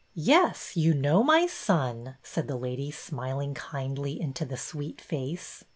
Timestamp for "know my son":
0.95-2.15